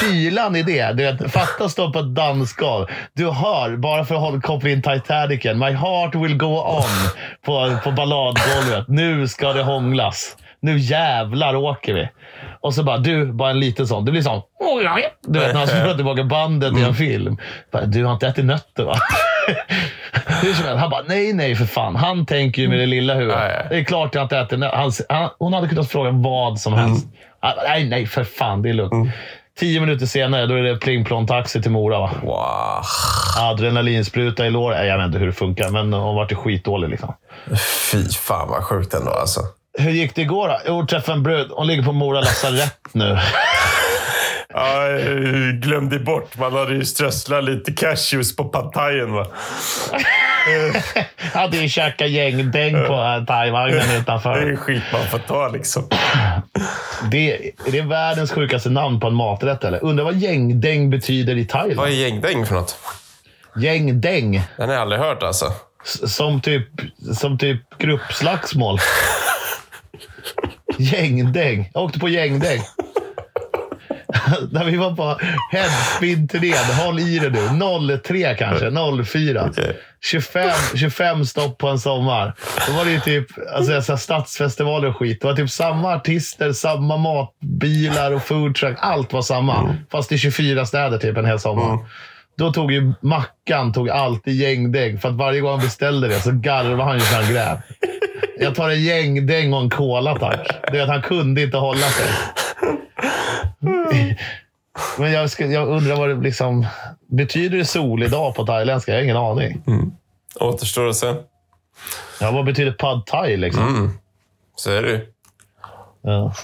[0.00, 0.92] kylan i det.
[0.92, 2.86] Du vet, fatta att stå på ett dansgolv.
[3.12, 6.82] Du hör, bara för att hålla- koppla in Titanicen, My heart will go on
[7.44, 8.88] på, på balladgolvet.
[8.88, 10.36] Nu ska det hånglas.
[10.62, 12.08] Nu jävlar åker vi.
[12.60, 14.04] Och så bara, du, bara en liten sån.
[14.04, 14.42] Det blir sån.
[15.22, 17.36] Du vet, när han spelar tillbaka bandet i en film.
[17.72, 18.94] Bara, du har inte ätit nötter va?
[20.42, 21.96] Hur som helst, han bara, nej, nej för fan.
[21.96, 23.38] Han tänker ju med det lilla huvudet.
[23.70, 24.76] Det är klart jag inte äter nötter.
[24.76, 27.06] Han, han, hon hade kunnat fråga vad som helst.
[27.40, 28.62] Han bara, nej, nej, för fan.
[28.62, 29.14] Det är lugnt.
[29.58, 32.00] Tio minuter senare, då är det pling plong taxi till Mora.
[32.00, 32.10] Va?
[32.22, 32.84] Wow.
[33.38, 34.86] Adrenalinspruta i låret.
[34.86, 36.88] Jag vet inte hur det funkar, men hon vart ju skitdålig.
[36.88, 37.14] Liksom.
[37.92, 39.40] Fy fan vad sjukt ändå alltså.
[39.80, 40.58] Hur gick det igår då?
[40.66, 41.50] Jo, träffade en brud.
[41.50, 43.18] Hon ligger på Mora lasarett nu.
[44.54, 46.38] Ja, jag glömde bort.
[46.38, 49.24] Man hade ju strösslat lite cashews på pantajen va.
[51.34, 54.56] Hade ju käkat gängdäng på thai-vagnen Det är utanför.
[54.56, 55.88] skit man får ta liksom.
[57.10, 57.32] Det,
[57.66, 59.84] är det världens sjukaste namn på en maträtt eller?
[59.84, 61.88] Undrar vad gängdäng betyder i Vad Thailand?
[61.88, 62.78] är gängdäng för något?
[63.56, 64.42] Gängdäng.
[64.56, 65.52] Den har jag aldrig hört alltså.
[65.84, 66.66] S- Som typ,
[67.14, 68.78] som typ gruppslagsmål.
[70.80, 71.70] Gängdäng.
[71.74, 72.60] Jag åkte på gängdäng.
[74.50, 75.20] När vi var på
[75.52, 76.84] Headspin-turnén.
[76.84, 77.98] Håll i det nu.
[77.98, 78.70] 03 kanske.
[79.04, 79.48] 04.
[79.50, 79.76] Okej.
[80.02, 82.34] 25, 25 stopp på en sommar.
[82.66, 85.20] Då var det ju typ alltså, så stadsfestivaler och skit.
[85.20, 88.76] Det var typ samma artister, samma matbilar och foodtruck.
[88.80, 89.76] Allt var samma.
[89.92, 91.78] Fast i 24 städer typ en hel sommar.
[92.38, 94.98] Då tog ju Mackan tog alltid gängdäng.
[94.98, 97.58] För att varje gång han beställde det så garvade han ju så han grät.
[98.38, 100.48] Jag tar en gängdäng och en cola tack.
[100.72, 102.06] Det är att han kunde inte hålla sig.
[104.98, 106.66] Men jag, ska, jag undrar vad det liksom...
[107.06, 108.92] Betyder det solig dag på thailändska?
[108.92, 109.62] Jag har ingen aning.
[110.34, 111.14] Återstår att se.
[112.20, 113.98] Ja, vad betyder pad thai liksom?
[114.56, 115.06] Så är det ju.
[116.02, 116.34] Ja.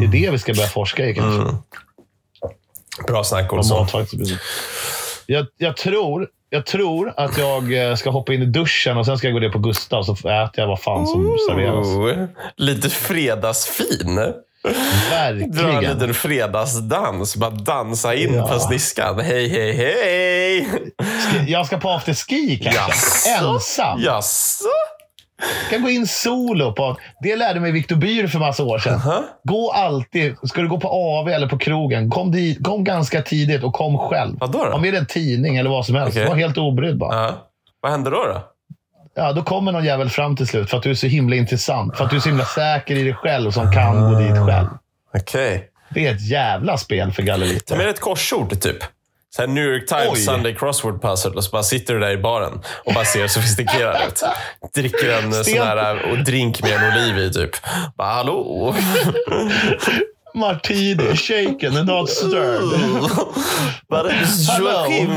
[0.00, 1.56] Det är det vi ska börja forska i kanske.
[3.06, 3.86] Bra snack Olsson.
[5.26, 9.18] Jag, jag, tror, jag tror att jag eh, ska hoppa in i duschen och sen
[9.18, 11.86] ska jag gå ner på Gustav så äter jag vad fan som serveras.
[11.86, 12.24] Oh,
[12.56, 14.14] lite fredagsfin.
[14.16, 14.32] Dra
[14.72, 15.80] en Verkligen.
[15.94, 17.36] liten fredagsdans.
[17.36, 18.48] Bara dansa in Ja.
[18.48, 19.20] på sniskan.
[19.20, 20.68] Hej, hej, hej!
[21.48, 22.80] Jag ska på afterski kanske.
[23.30, 23.48] Jaså?
[23.48, 24.00] Ensam.
[24.02, 24.64] Jaså?
[24.64, 24.83] Jag
[25.70, 26.72] kan gå in solo.
[26.72, 26.96] på...
[27.22, 28.94] Det lärde mig Viktor Byhr för massa år sedan.
[28.94, 29.24] Aha.
[29.44, 33.62] Gå alltid, ska du gå på AV eller på krogen, kom, dit, kom ganska tidigt
[33.64, 34.36] och kom själv.
[34.40, 34.70] Vadå då?
[34.70, 36.16] Ha med en tidning eller vad som helst.
[36.16, 36.28] Okej.
[36.28, 37.16] Var helt obrydd bara.
[37.24, 37.32] Ja.
[37.80, 38.16] Vad hände då?
[38.26, 38.42] då?
[39.16, 41.96] Ja, då kommer någon jävel fram till slut för att du är så himla intressant.
[41.96, 44.68] För att du är så himla säker i dig själv som kan gå dit själv.
[45.18, 45.68] Okej.
[45.94, 47.70] Det är ett jävla spel för Ta galleriet.
[47.70, 48.76] med ett korsord, typ.
[49.36, 50.16] Så här New York Times Oj.
[50.16, 53.96] Sunday Crossword Puzzle och så bara sitter du där i baren och bara ser sofistikerad
[54.08, 54.22] ut.
[54.74, 57.50] Dricker en sån här och drink med en oliv i, typ.
[57.96, 58.74] Bara, hallå?
[60.34, 62.80] Martini, shaken and not stirred.
[63.88, 64.12] Bara,
[64.58, 65.10] Joakim.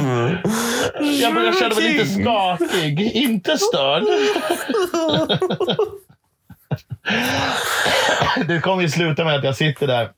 [1.22, 3.02] Jag börjar känna mig lite skakig.
[3.02, 4.04] Inte störd.
[8.48, 10.10] Det kommer ju sluta med att jag sitter där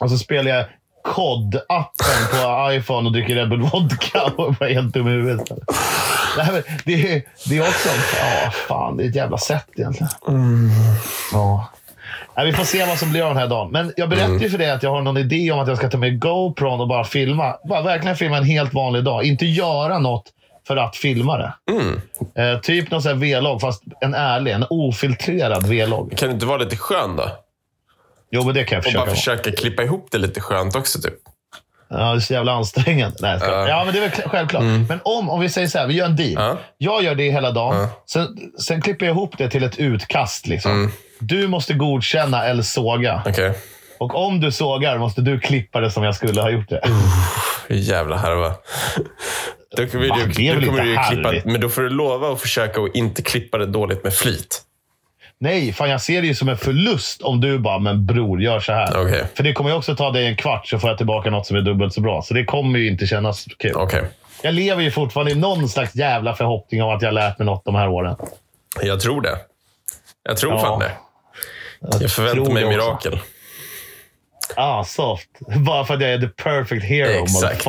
[0.00, 0.64] och så spelar jag
[1.08, 5.50] COD-appen på iPhone och dricker Red Bull Vodka och är helt dum i huvudet.
[6.36, 7.88] Nej, det, är, det är också...
[8.20, 8.96] Ja, fan.
[8.96, 10.10] Det är ett jävla sätt egentligen.
[11.32, 11.68] Ja.
[12.36, 13.70] Nej, vi får se vad som blir av den här dagen.
[13.70, 15.90] Men jag berättade ju för dig att jag har någon idé om att jag ska
[15.90, 17.54] ta med GoPron och bara filma.
[17.68, 19.24] Bara verkligen filma en helt vanlig dag.
[19.24, 20.24] Inte göra något
[20.66, 21.52] för att filma det.
[22.42, 26.16] Eh, typ någon sån här vlogg, fast en ärlig, en ofiltrerad vlogg.
[26.16, 27.30] Kan du inte vara lite skön då?
[28.30, 29.16] Jo, men det kan jag Och försöka bara vara.
[29.16, 31.14] försöka klippa ihop det lite skönt också, typ.
[31.90, 33.16] Ja, det är så jävla ansträngande.
[33.20, 33.68] Nej, skojar.
[33.68, 33.84] Ja.
[33.84, 34.62] men det är väl kl- självklart.
[34.62, 36.32] Men om, om vi säger så här, vi gör en deal.
[36.32, 36.58] Ja.
[36.78, 37.76] Jag gör det hela dagen.
[37.80, 37.88] Ja.
[38.10, 38.28] Sen,
[38.60, 40.46] sen klipper jag ihop det till ett utkast.
[40.46, 40.92] Liksom.
[41.18, 43.22] Du måste godkänna eller såga.
[43.26, 43.58] Okej.
[43.98, 46.80] Och om du sågar måste du klippa det som jag skulle ha gjort det.
[47.68, 48.54] Jävla härva.
[49.76, 52.80] Då kommer Va, du, då kommer du klippa, men då får du lova att försöka
[52.80, 54.62] att inte klippa det dåligt med flit.
[55.40, 58.60] Nej, fan jag ser det ju som en förlust om du bara, men bror, gör
[58.60, 59.00] så här.
[59.06, 59.24] Okej.
[59.34, 61.56] För det kommer ju också ta dig en kvart så får jag tillbaka något som
[61.56, 62.22] är dubbelt så bra.
[62.22, 63.72] Så det kommer ju inte kännas kul.
[63.74, 64.04] Okej.
[64.42, 67.64] Jag lever ju fortfarande i någon slags jävla förhoppning om att jag lärt mig något
[67.64, 68.16] de här åren.
[68.82, 69.36] Jag tror det.
[70.22, 70.58] Jag tror Ja.
[70.58, 70.92] fan det.
[72.00, 73.10] Jag förväntar tror mig det också.
[74.56, 75.28] Ah, soft.
[75.66, 77.22] Bara för att jag är the perfect hero.
[77.22, 77.66] Exakt.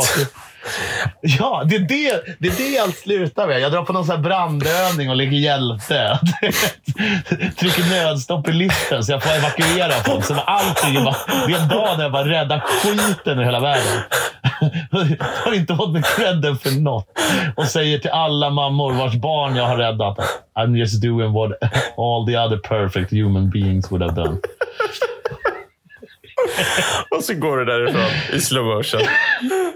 [1.22, 3.60] Ja, det är det, det är det allt slutar med.
[3.60, 6.20] Jag drar på någon sån här brandövning och ligger hjälte.
[7.60, 10.26] Trycker nödstopp i liften så jag får evakuera folk.
[10.26, 11.16] Så allting är bara,
[11.48, 14.04] det är en dag där jag bara räddar skiten ur hela världen.
[15.46, 17.08] har inte fått mig credden för något.
[17.56, 20.18] Och säger till alla mammor vars barn jag har räddat.
[20.60, 21.52] I'm just doing what
[21.98, 24.38] all the other perfect human beings would have done.
[27.18, 29.02] Och så går du därifrån i slow motion.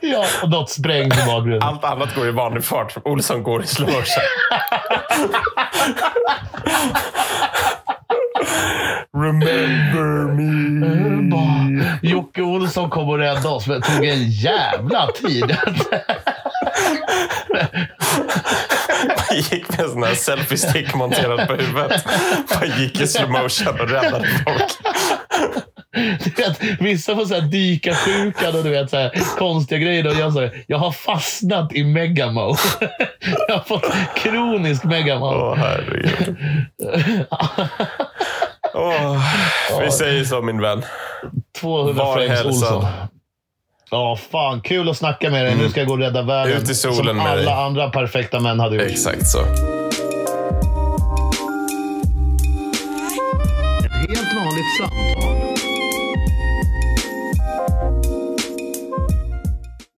[0.02, 1.62] Ja, och något sprängs i bakgrunden.
[1.62, 2.94] Allt annat går i vanlig fart.
[3.04, 4.24] Olsson går i slow motion.
[9.16, 10.54] Remember me.
[12.02, 15.58] Jocke Olsson kom och räddade oss, men det tog en jävla tid.
[19.18, 22.06] Han gick med en sån här selfie-stick monterad på huvudet.
[22.50, 24.72] Bara gick i slow motion och räddade folk.
[26.24, 30.08] Du vet, vissa får så här dyka sjukan och du vet, så här, konstiga grejer.
[30.08, 32.56] Och jag, så här, jag har fastnat i megamo.
[33.48, 35.26] Jag har fått kronisk megamo.
[35.26, 36.36] Åh, herregud.
[38.74, 39.22] Åh,
[39.82, 40.84] vi säger så, min vän.
[41.60, 42.48] 200 Var frames hälsad.
[42.76, 42.86] Olsson.
[43.92, 44.62] Ja, fan.
[44.62, 45.56] Kul att snacka med dig.
[45.56, 46.58] Nu ska jag gå och rädda världen.
[46.58, 47.54] Ut i solen Som med alla dig.
[47.54, 48.86] andra perfekta män hade gjort.
[48.86, 49.40] Exakt så.
[54.08, 55.23] Helt vanligt samtal